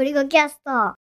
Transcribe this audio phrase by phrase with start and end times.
[0.00, 0.94] ゴリゴキャスト。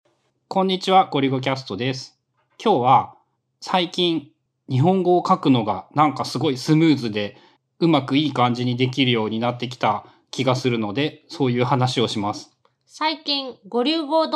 [0.49, 2.19] こんにちは、ゴリゴキャストです。
[2.61, 3.15] 今日は
[3.61, 4.33] 最近
[4.69, 7.37] 日本語を書くのがなんかすごいスムーズで
[7.79, 12.51] うまくいい感じにできるようになってきた気がするので、そういう話をします。
[12.87, 14.29] 最近、ゴリュゴ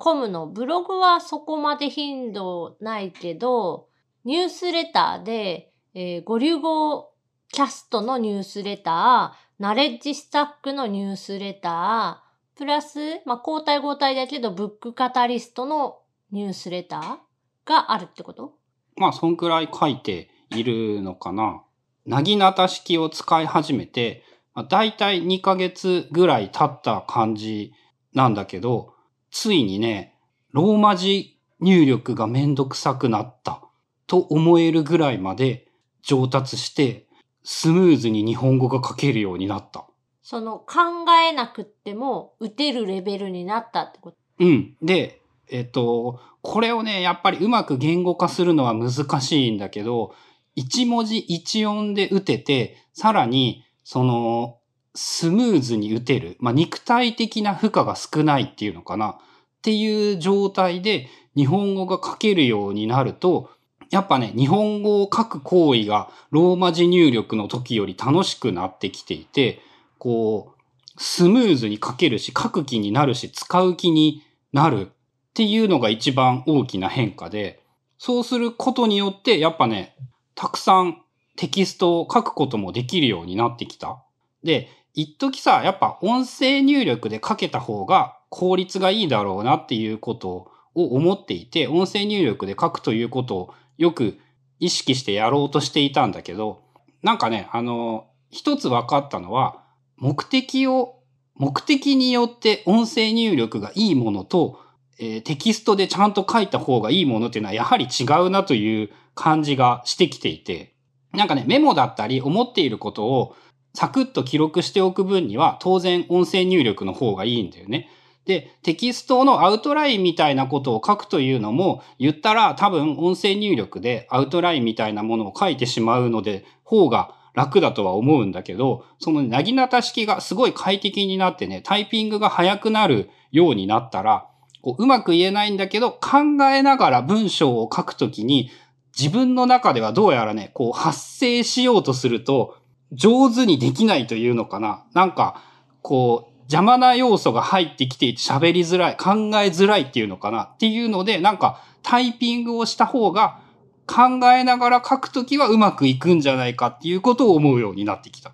[0.00, 3.86] .com のブログはそこまで頻度ないけど、
[4.24, 7.12] ニュースレターで、えーゴリュゴ
[7.52, 12.27] キャストのニュースレター、ナレッジスタックのニュースレター、
[12.58, 16.00] プラス、まあ、交代交代だけど、ブックカタリストの
[16.32, 17.18] ニュースレター
[17.64, 18.54] があるってこと？
[18.96, 21.62] まあ、そんくらい書いているのかな。
[22.04, 27.72] なぎなた式を使い始めて、まあ、大体2ヶ月ぐらい経った感じ
[28.12, 28.92] なんだけど、
[29.30, 30.16] ついにね、
[30.50, 33.62] ローマ字入力がめんどくさくなった
[34.08, 35.68] と思えるぐらいまで
[36.02, 37.06] 上達して、
[37.44, 39.87] スムーズに日本語が書けるようになった。
[40.30, 44.16] その、考えなくっても、打てるレベルになったってこと？
[44.40, 44.76] うん。
[44.82, 50.14] で、えっと、これをね、やっぱりうまく言語化するのは難しいんだけど、
[50.54, 54.58] 一文字一音で打てて、さらに、その、
[54.94, 56.36] スムーズに打てる。
[56.40, 59.12] まあ、肉体的な負荷が少ないっていうのかな。
[59.12, 59.16] っ
[59.62, 63.48] ていう状態で日本語が書けるようになると、
[63.88, 69.62] やっぱね、日本語を書く行為がローマ字入力の時より楽しくなってきていて、
[69.98, 70.58] こう、
[71.00, 74.90] スムーズに書けるし、書く気になるし、使う気になるっ
[75.34, 77.62] ていうのが一番大きな変化で、
[77.98, 79.94] そうすることによって、やっぱね、
[80.34, 81.02] たくさん
[81.36, 84.02] テキストを書くこともできるようになってきた。
[84.42, 94.18] で、一時さ、やっぱ音声入力で書けた方が効率がいいだろうなっていうことを思っていて、音声入力で書くということをよく
[94.58, 96.62] 意識してやろうとしていたんだけど、
[97.02, 99.62] なんかね、あの、一つ分かったのは、
[99.98, 101.00] 目的を、
[101.34, 104.60] 目的によって音声入力がいいものと、
[104.98, 110.74] えーテキストでちゃんと書いた方がいいものっていうのはやはり違うなという感じがしてきていて、
[111.12, 113.36] なんかね、メモだったり思っていることを
[113.74, 117.88] サクッと記録しておく分には当然音声入力の方がいいんだよね。
[118.24, 134.26] で、テキストのアウトラインみたいなことを書くというのも言ったら多分音声入力でアウトラインみたいなものを書いてしまうので方が楽だとは思うんだけど、そのなぎなた式がすごい快適になってね、タイピングが速くなるようになったら、
[134.60, 138.50] こううまく言えないんだけど、考えながら文章を書くときに、
[138.98, 142.56] 自分の中ではどうやらね、こう発声しようとすると、
[142.90, 144.84] 上手にできないというのかな。
[144.92, 145.40] なんか、
[145.82, 150.42] こう、邪魔な要素が入ってきていて喋りづらい、考えづらいっていうのかな。
[150.44, 153.42] っていうので、なんか、タイピングをした方が、
[153.88, 158.32] 考えながら書くときはうまくいくんじゃないかっていうことを思うようになってきた。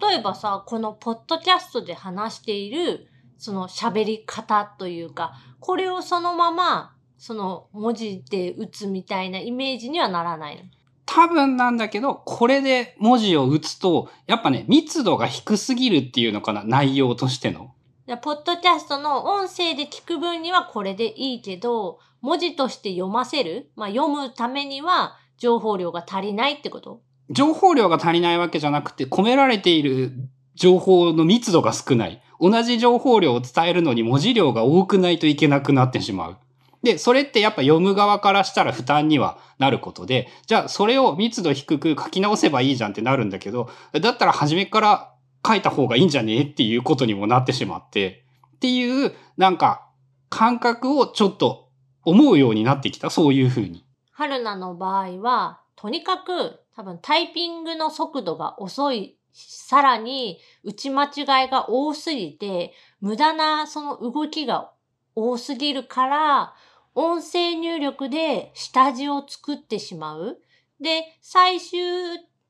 [0.00, 10.62] 例えばさ、このポッドキャストで話している、その喋り方というか、これをそのまま、その文字で打つみたいなイメージにはならないの？
[11.04, 17.74] 多分なんだけど、これで文字を打つと、やっぱね、密度が低すぎるっていうのかな、内容としての。
[18.06, 27.02] でポッドキャストの音声で聞く分にはこれでいいけど、文字として読ませる、まあ、読むためには情報量が足りないってこと？
[27.30, 30.12] 情報量が足りないわけじゃなくて、込められている
[30.54, 32.22] 情報の密度が少ない。
[32.40, 36.36] 同じ情報量を伝えるのに文字量が多くないといけなくなってしまう。
[36.82, 45.14] で、それってやっぱ読む側からしたら負担にはなることで、じゃあそれを密度低く書き直せばいいじゃんってなるんだけど、だったら初めから
[45.46, 46.36] 書いた方がいいんじゃね？
[46.38, 48.24] えっていうことにもなってしまって、
[48.56, 49.88] っていう、なんか、
[50.28, 51.61] 感覚をちょっと
[52.04, 53.10] 思うようになってきた？
[53.10, 53.84] そういうふうに。
[54.12, 64.70] 春菜の場合は、とにかく多分タイピングの速度が遅い、さらに打ち間違いが多すぎて、無駄なその動きが
[65.14, 66.54] 多すぎるから、
[66.94, 70.38] 音声入力で下地を作ってしまう。
[70.80, 71.80] で、最終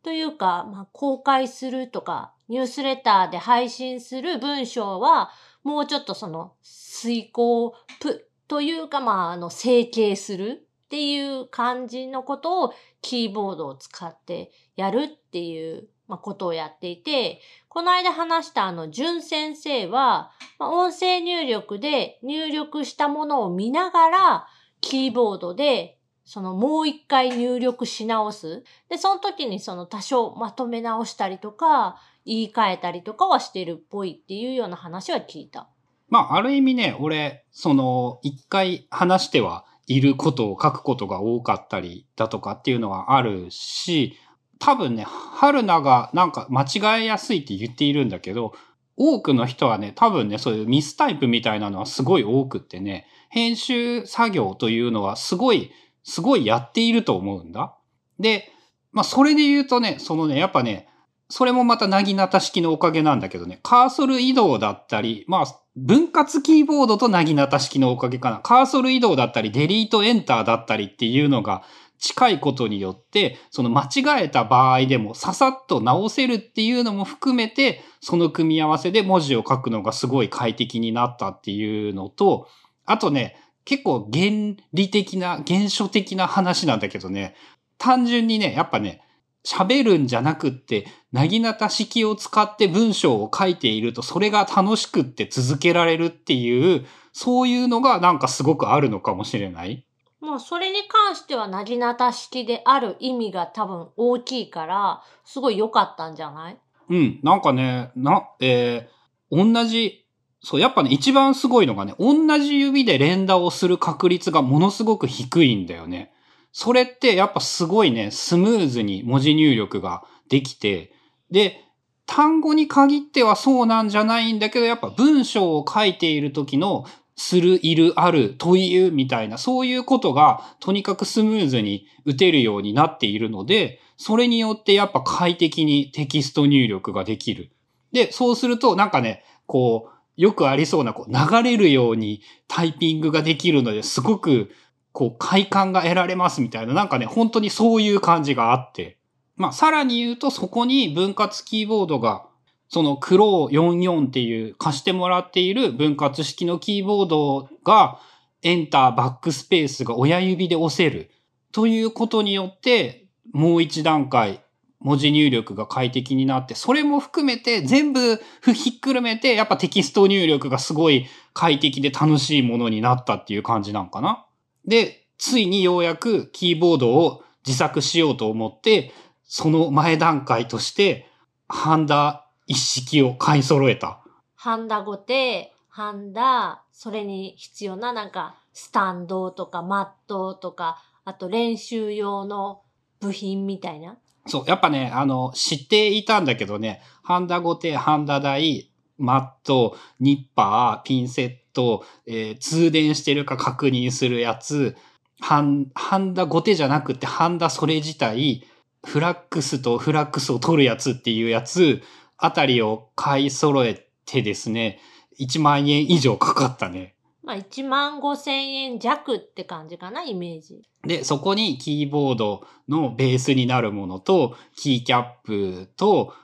[0.02, 5.30] というか、まあ、公開するとか、ニュースレターで配信する文章は、
[5.62, 17.40] もうちょっとその、遂行プというか、まあ、あの、整形するっていう感じのことをキーボードを使ってやるっていう、まあ、ことをやっていて、
[17.70, 24.46] この間話したあの、淳先生は、まあ、音声入力で入力したものを見ながら、
[24.82, 28.64] キーボードで、そのもう一回入力し直す。
[28.90, 35.70] で、その時にその多少まとめ直したりとか、言い換えたりとかはしてるっぽいっていうような話は聞いた。
[36.12, 44.18] まあ、ある意味ね、俺、その、一回話してはいることを書くことが多かったりだとかっていうのはあるし、
[44.58, 48.52] 多分ね、春菜がなんか間違えやすいって言っているんだけど、
[48.94, 55.70] 多くの人はね、多分ね、そういうミスタイプみたいなのはすごい多くってね、編集作業というのはすごい、
[56.04, 57.74] すごいやっていると思うんだ。
[58.20, 58.50] で、
[58.90, 60.88] まあ、それで言うとね、そのね、やっぱね、
[61.32, 65.46] それもまたなぎなた式のおかげなんだけどね、カーソル移動だったり、まあ、
[65.76, 68.40] 分割キーボードとなぎなた式のおかげかな。
[68.40, 71.62] カーソル移動だったり、デリートエンターだったりっていうのが
[71.98, 82.46] 近いことによって、その間違えた場合でもささっと直せるっていうのも含めて、その組み合わせで文字を書くのがすごい快適になったっていうのと、
[82.84, 84.26] あとね、結構原
[84.74, 87.36] 理的な、原初的な話なんだけどね、
[87.78, 89.00] 単純にね、やっぱね、
[89.44, 99.84] 喋るんじゃなくって、なぎなた式を使って文章を書いていると、それが楽しくって続けられるっていう、そういうのがなんかすごくあるのかもしれない？
[100.20, 106.58] もうそれに関してはなぎなた式である意味が多分大きいから、すごい良かったんじゃない？
[106.88, 110.06] うん、なんかね、な、えー、同じ、
[110.40, 116.12] そう、やっぱね、一番すごいのがね、同じ指で連打をする確率がものすごく低いんだよね。
[116.52, 120.92] それってやっぱすごいね、スムーズに文字入力ができて、
[121.30, 121.64] で、
[122.06, 126.84] 単語に限ってはそうなんじゃないんだけど、やっぱ文章を書いている時の
[127.16, 137.52] する、いる、ある、というみたいな、そういうことがとにかくスムーズに打てるようになっているので、それによってやっぱ快適にテキスト入力ができる。
[137.92, 144.50] で、そうするとなんかね、こう、よくありそうな、こう、流れるようにタイピングができるのですごく
[144.92, 148.98] こう、快感が得られますみたいな、なんかね、本当にそういう感じがあって。
[149.36, 152.26] まあ、さらに言うと、そこに分割キーボードが、
[152.68, 157.98] そのクロー44っていう貸してもらっている分割式のキーボードが、
[158.42, 161.10] エンター、バックスペースが親指で押せる。
[161.52, 164.42] ということによって、もう一段階
[164.82, 168.20] 文字入力が快適になって、それも含めて全部
[168.52, 174.26] ひっくるめて、やっぱテキスト入力がすごい快適で楽しいものになったっていう感じなんかな。
[174.66, 178.92] で、ついにようやくキーボードを自作しようと思って、
[179.24, 181.08] その前段階として、
[181.48, 184.02] ハンダ一式を買い揃えた。
[184.34, 192.62] ハンダごて、ハンダ、それに必要ななんか、スタンドとかマットとか、あと練習用の
[193.00, 193.96] 部品みたいな。
[194.26, 204.76] そう、やっぱね、あの、知っていたんだけどね、ハンダごて、ハンダ台、マット、ニッパー、ピンセット、えー、通電してるか確認するやつ、
[205.20, 208.44] ハン、ハンダ後手じゃなくて、ハンダそれ自体、
[208.84, 211.82] フラックスとフラックスを取るやつっていうやつ、
[212.16, 214.80] あたりを買い揃えてですね、
[215.20, 216.94] 1万円以上かかったね。
[217.22, 220.62] まあ1万5千円弱って感じかな、イメージ。
[220.84, 226.14] で、そこにキーボードのベースになるものと、キーキャップと、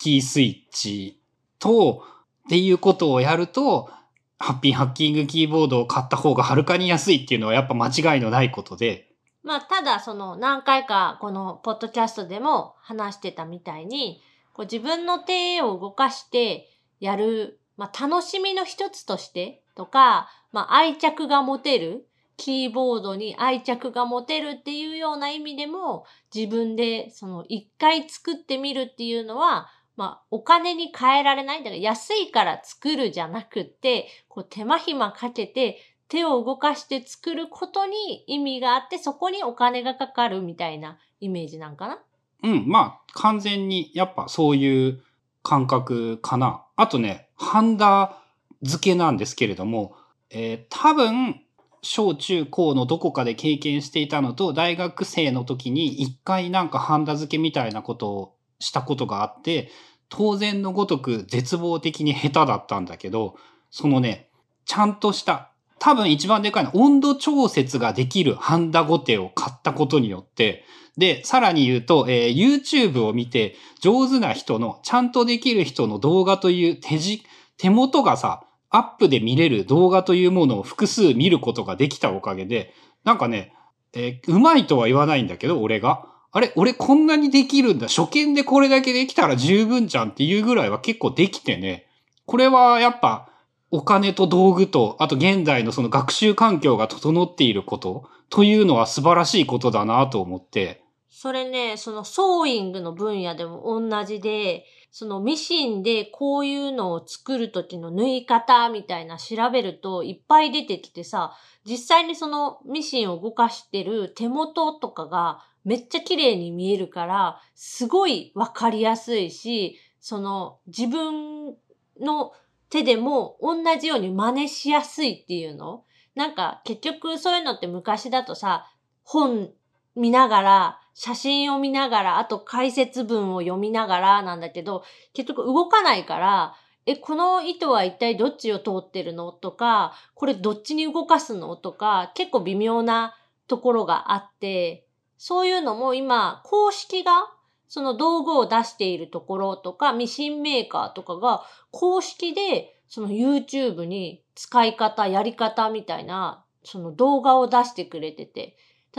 [0.00, 1.20] キースイッチ
[1.58, 2.04] と、
[2.46, 3.90] っていうことをやると、
[4.38, 9.08] ハッピーハッキングキーボードを買った方がはるかに安いっていうのはやっぱ間違いのないことで。
[9.42, 14.20] まあ、ただその何回かこのポッドキャストでも話してたみたいに、
[14.52, 16.68] こう自分の手を動かして
[17.00, 22.06] やる、まあ、楽しみの一つとしてとか、まあ、愛着が持てる、
[22.36, 31.58] キーボードに愛着が持てるっていうような意味でも、自分でその一回作ってみるっていうのは、まあ、お金に変えられない。
[31.58, 35.78] だから安いから作るじゃなくて、こう手間暇かけて
[36.08, 41.98] 手を動かして作ることに意味があって、そこにお金がかかるみたいなイメージなんかな？
[42.44, 45.02] うん、まあ、完全にやっぱそういう
[45.42, 46.64] 感覚かな。
[46.76, 48.22] あとね、ハンダ
[48.62, 49.96] 付けなんですけれども、
[50.30, 51.42] えー、多分、
[51.82, 59.70] 小中高のどこかで経験していたのと、大学生の時に一回なんかハンダ付けみたいなことをしたことがあって、
[60.08, 63.36] 当然のごとく絶望的に下手だったんだけど、
[63.70, 64.30] そのね、
[64.64, 70.64] ちゃんとした、多分一番でかいの温度調節ができるハンダゴテを買ったことによって、
[70.96, 77.22] で、さらに言うと、えー、YouTube を見て上手な人の、ちゃんとできる人の動画という手じ、
[77.56, 82.74] 手元がさ、アップで見れる動画というものを複数見ることができたおかげで、
[83.04, 83.54] なんかね、
[83.94, 86.06] えー、うまいとは言わないんだけど、俺が。
[86.30, 87.88] あれ、俺こんなにできるんだ。
[87.88, 91.86] 初見でこれだけできたら十分じゃんっていうぐらいは結構できてね。
[92.26, 93.30] これはやっぱ
[93.70, 100.82] お金と道具と、あと現代のその学習環境が整っていることというのは素晴らしいことだなと思って。
[101.10, 121.54] それね、そのソーイングの分野でも同じで、そのミシンでこういうのを作るときの縫い方みたいな調べるといっぱい出てきてさ、実際にそのミシンを動かしてる手元とかがめっちゃ綺麗に見えるから、すごいわかりやすいし、その自分
[122.00, 122.32] の
[122.70, 125.84] 手でも同じように真似しやすいっていうの？
[126.14, 128.66] なんか結局そういうのって昔だとさ、
[129.04, 129.50] 本
[129.94, 136.54] 見ながら、写真を見ながら、あと解説文を読みながらなんだけど、結局動かないから、
[136.86, 139.32] え、この糸は一体どっちを通ってるの？
[139.32, 141.56] とか、これどっちに動かすの？
[141.56, 143.14] とか、結構微妙な
[143.46, 144.86] ところがあって、
[145.18, 147.30] そういうのも今、公式が
[147.66, 158.56] その道具を出しているところとか、ミシンメーカーとかが公式でその YouTube に使い方、やり方みたいな、その動画を出してくれてて、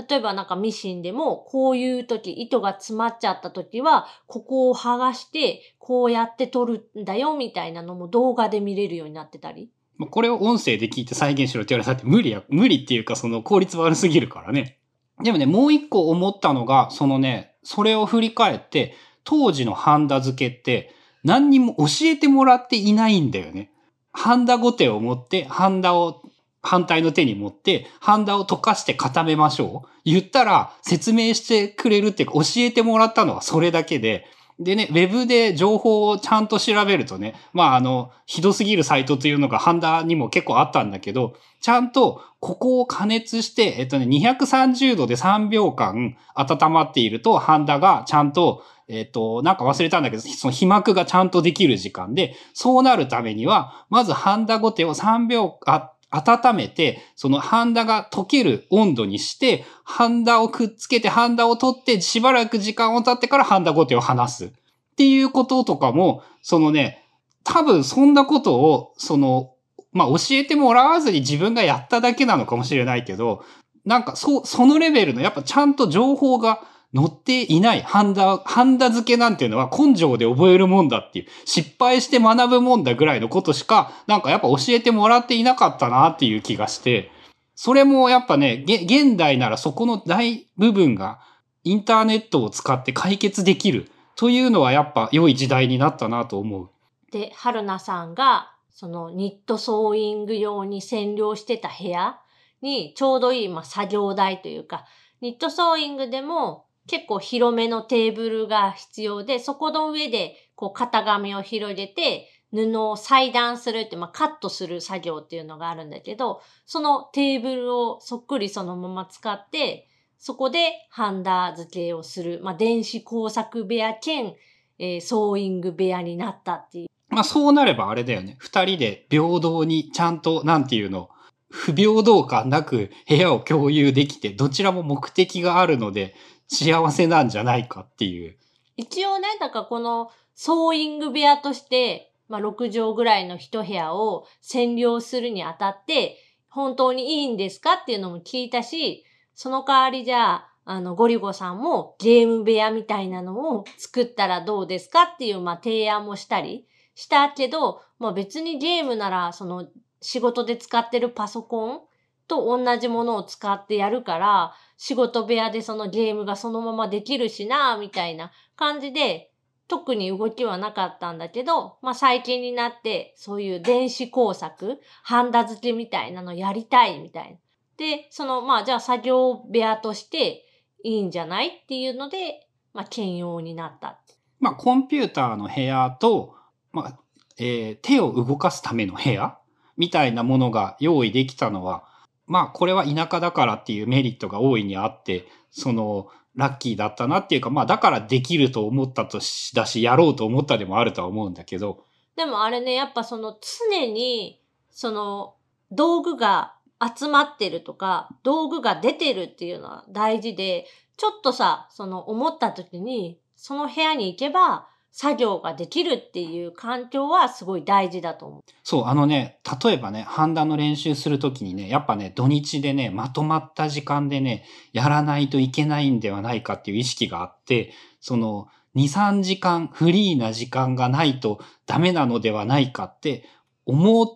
[0.07, 9.71] 例えばなんかミシンでも、こういう時、糸が詰まっちゃった時は、ここを剥がして、こうやって取るんだよ、みたいなのも動画で見れるようになってたり。
[10.11, 14.79] これを音声で聞いて再現しろって言われたって無理や、無理っていうかその効率悪すぎるからね。
[15.23, 23.71] でもね、もう一個思ったのが、そのね、それを振り返って、当時のハンダ付けって何にも教えてもらっていないんだよね。
[24.11, 26.21] ハンダ後手を持って、ハンダを
[26.61, 29.89] 反対の手に持って、ハンダを溶かして固めましょう。
[30.05, 34.25] 言ったら説明してくれるっていうか教えてもらったのはそれだけで、
[34.59, 64.45] でね、ウェブで情報をちゃんと調べるとね、まああの、ひどすぎるサイトというのがハンダにも結構あったんだけど、ちゃんとここを加熱して、えっとね、230度で3秒間温まっていると、ハンダがちゃんと、えっと、なんか忘れたんだけど、その被膜がちゃんとできる時間で、そうなるためには、まずハンダ後手を3秒、あ、温めて、そのハンダが溶ける温度にして、ハンダをくっつけて、ハンダを取って、しばらく時間を経ってからハンダ後手を離す。
[64.45, 64.51] っ
[64.97, 67.05] ていうこととかも、そのね、
[67.43, 69.53] 多分そんなことを、その、
[69.91, 73.43] まあ教えてもらわずに自分がやっただけなのかもしれないけど、
[73.85, 76.61] なんかそ、そのレベルのやっぱちゃんと情報が
[76.95, 87.11] 載っていないハンダ、ハンダ付けなんていうのは根性で覚えるもんだっていう、失敗して学ぶもんだぐらいのことしか、なんかやっぱ教えてもらっていなかったなっていう気がして、
[87.55, 91.19] それもやっぱね、現代ならそこの大部分が
[91.63, 96.69] インターネットを使って解決できるというのはやっぱ良い時代になったなと思う。
[97.11, 102.19] で、春菜さんがそのニットソーイング用に占領してた部屋
[102.61, 104.85] にちょうどいい、まあ、作業台というか、
[105.21, 124.33] ニットソーイングでも結構広めのテーブルが必要で、そこの上でこう型紙を広げて、布を裁断するって、まあ、カットする作業っていうのがあるんだけど、そのテーブルをそっくりそのまま使って、そこでハンダ付けをする、まあ、電子工作部屋兼、
[124.79, 126.87] えー、ソーイング部屋になったっていう。
[127.09, 128.35] まあ、そうなればあれだよね。
[128.39, 131.09] 二人で平等にちゃんと、なんていうの、
[131.51, 136.15] 不平等感なく部屋を共有できて、どちらも目的があるので、
[136.49, 138.35] 幸せなんじゃないかっていう。
[138.75, 146.17] 一応ね、だからこのソーイング部屋として、まあ6畳ぐらいの一部屋を占領するにあたって、
[146.49, 159.67] 本当にいいんですかっていうのも聞いたし、その代わりじゃあ、あの、ゴリゴさんもゲーム部屋みたいなのを作ったらどうですかっていう、まあ提案もしたりしたけど、まあ別にゲームなら、その
[160.01, 161.81] 仕事で使ってるパソコン
[162.29, 169.31] と同じものを使ってやるから、仕事部屋でそのゲームがそのままできるしな、みたいな感じで、
[169.67, 177.37] 特に動きはなかったんだけど、まあ最近になって、そういう電子工作、ハンダ付けみたいなのやりたいみたいな。
[177.77, 180.45] で、その、まあじゃあ作業部屋として
[180.83, 183.99] いいんじゃないっていうので、まあ兼用になった。
[184.39, 186.35] まあコンピューターの部屋と、
[186.71, 186.99] まあ、
[187.37, 189.37] えー、手を動かすための部屋
[189.77, 191.88] みたいなものが用意できたのは、
[192.29, 201.83] まあこれは田舎だからっていうメリットが大いにあって、その、ラッキーだったなっていうか、まあだからできると思ったとし、だし、やろうと思ったでもあるとは思うんだけど。
[202.15, 203.35] でもあれね、やっぱその
[203.69, 205.35] 常に、その、
[205.71, 206.53] 道具が
[206.97, 210.67] 集まってるとか、道具が出てるっていうのは大事で、
[210.97, 218.41] ちょっとさ、その思った時に、その部屋に行けば、作業ができるっていう環境はすごい大事だと思う。
[218.63, 233.25] そう、あのね、例えばね、判断の練習するときにね、やっぱね、土日でね、まとまった時間でね、やらないといけないんではないかっていう意識があって、その、2、3時間、フリーな時間がないとダメなのではないかって
[233.65, 234.07] 思っ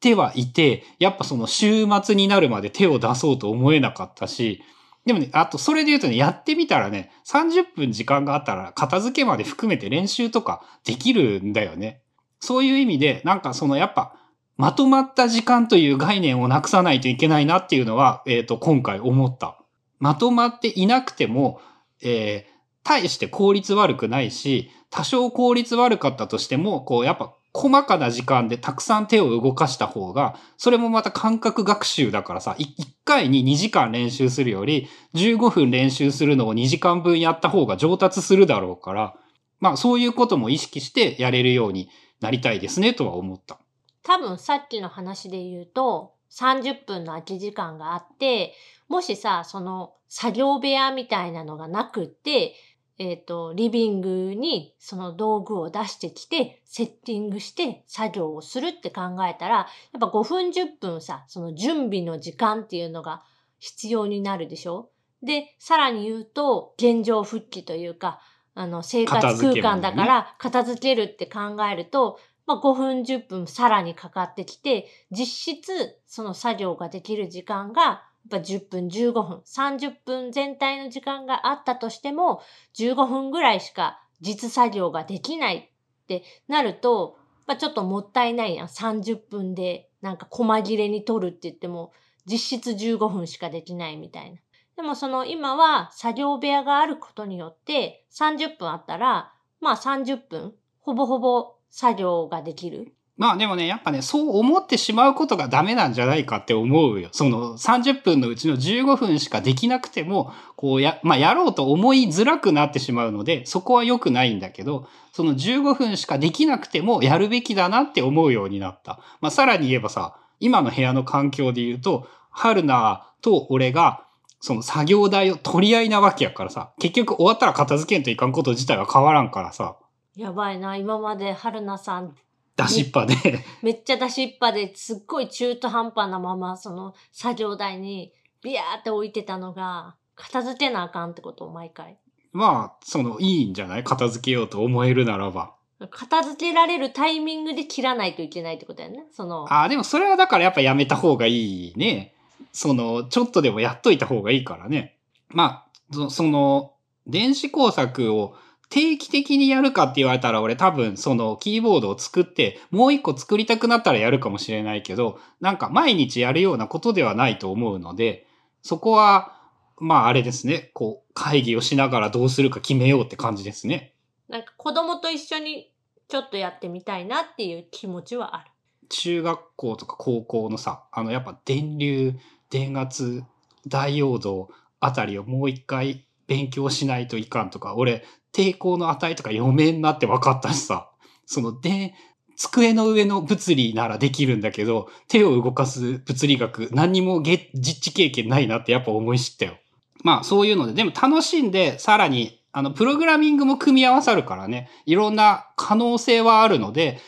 [0.00, 4.62] てはいて、やっぱその週末になるまで手を出そうと思えなかったし、
[5.06, 12.02] でもね、あと、それで言うとね、やってみたらね、30分時間があったら、片付けまで含めて練習とかできるんだよね。
[12.38, 14.14] そういう意味で、なんかそのやっぱ、
[14.56, 19.58] まとまった時間という概念をなくさないといけないなっていうのは、えっ、ー、と、今回思った。
[19.98, 21.60] まとまっていなくても、
[22.02, 22.50] えー、
[22.84, 32.66] 大して効率悪くないし、多少効率悪かったとしても、こう、やっぱ細かな時間でたくさん手を動かした方が、それもまた感覚学習だからさ、1
[33.04, 39.14] 回に2時間練習するより、15分練習するのを2時間分やった方が上達するだろうから、
[39.58, 41.90] まあそういうことも意識してやれるように
[42.20, 43.58] なりたいですねとは思った。
[44.02, 48.54] 多分さっきの話で言うと、30分の空き時間があって、
[48.88, 52.54] もしさ、その作業部屋みたいなのがなくって、
[53.00, 59.64] えっ、ー、と、リビングにその道具を出してきて、セッティングして作業をするって考えたら、や
[59.96, 63.22] っぱ5分10分さ、その準備の時間っていうのが
[63.58, 64.90] 必要になるでしょ？
[65.22, 68.20] で、さらに言うと、現状復帰というか、
[68.54, 75.72] あの、生活空間だから片付けるって考えると、まあ、5分10分さらにかかってきて、実質
[76.06, 82.42] その作業ができる時間がぱ10分、15分、30分全体の時間があったとしても、
[82.74, 88.66] 15分ぐらいしか実作業ができないってなると、まあ、ちょっともったいないやん。
[88.68, 91.92] 30分でなんか細切れに取るって言っても、
[92.26, 94.38] 実質15分しかできないみたいな。
[94.76, 102.94] でもその今は作業部屋があることによって30分あったら、まあ30分、ほぼほぼ作業ができる。
[103.20, 107.10] まあでもね、やっぱね、そう思ってしまうことがダメなんじゃないかって思うよ。
[107.12, 119.00] その30分のうちの15分しかできなくても、こうや、まあやろうと思いづらくなってしまうので、そこは良くないんだけど、その15分しかできなくてもやるべきだなって思うようになった。
[119.20, 124.06] まあさらに言えばさ、今の部屋の環境で言うと、春菜と俺が、
[124.40, 129.76] その作業台を取り合いなわけやからさ、結局終わったら片付けんといかんこと自体は変わらんからさ。
[130.16, 132.14] やばいな、今まで春菜さん
[132.62, 133.14] 出しっぱで。
[133.62, 138.12] めっちゃ出しっぱですっごい中途半端なまま、その作業台に
[138.42, 141.98] ビヤーって置いてたのが、片付けなあかんってことを毎回。
[142.32, 143.84] まあ、その、いいんじゃない？
[143.84, 145.54] 片付けようと思えるならば。
[145.90, 149.04] 片付けられるタイミングで切らないといけないってことやね。
[149.12, 149.44] その。
[149.52, 152.14] ああ、でもそれはだからやっぱやめた方がいいね。
[152.52, 154.96] その、ちょっとでもやっといた方がいいからね。
[155.28, 156.74] まあ、その、
[157.06, 158.36] 電子工作を
[158.70, 168.26] 定期的にやるかって言われたら俺多分そのキーボードを作ってもう一個作りたくなったらやるかもしれないけど、なんか毎日やるようなことではないと思うので、
[168.62, 169.36] そこは、
[169.78, 173.92] まああれですね、こう会議をしながらどうするか決めようって感じですね。
[174.28, 175.72] なんか子供と一緒に
[176.08, 178.50] ちょっとやってみたいなっていう気持ちはある。
[178.88, 182.14] 中学校とか高校のさ、あのやっぱ電流、
[182.50, 183.24] 電圧、
[183.66, 190.90] ダイオードあたりをもう一回勉強しないといかんとか、俺、抵抗の値とか読めんなって分かったしさ、
[191.26, 191.94] その、で、
[192.36, 199.58] 机の上の物理ならできるんだけど、手を動かす物理学、何にも実地経験ないなってやっぱ思い知ったよ。
[200.02, 206.98] まあそういうので、でも楽しんで、さらに、あの、プログラミングも組み合わさるからね、いろんな可能性はあるので、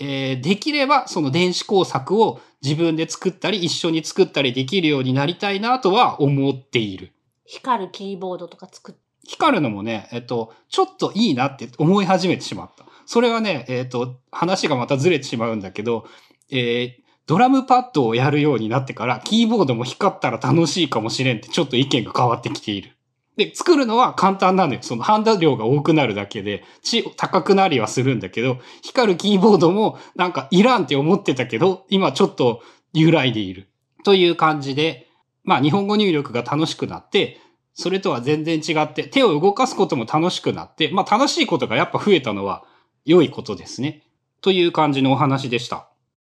[0.00, 7.12] えー、できればその電子工作を自分で作ったり、一緒に作ったりできるようになりたいなとは思っている。
[7.44, 8.94] 光るキーボードとか作っ
[9.26, 12.84] 光るのもね、えっと、ちょっといいなって思い始めてしまった。
[13.06, 16.06] それはね、えっと、話がまたずれてしまうんだけど、
[16.50, 22.96] えー、ドラムパッドをやるようになってから、キーボードも光ったら楽しいかもしれんってちょっと意見が変わってきている。
[23.36, 24.80] で、作るのは簡単なのよ。
[24.82, 33.70] そのハンダ量が多くなるだけで、ち、高くなりはするんだけど、光るキーボードもなんかいらんって思ってたけど、今ちょっと揺らいでいる。
[34.04, 35.06] という感じで、
[35.44, 37.38] まあ日本語入力が楽しくなって、
[37.80, 42.62] それとは全然違って、手を動かすことも楽しくなって、まあ楽しいことがやっぱ増えたのは
[43.06, 44.02] 良いことですね。
[44.42, 45.89] という感じのお話でした。